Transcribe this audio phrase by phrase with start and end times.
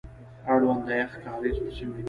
[0.51, 1.99] اړوند د يخ کاريز په سيمه کي،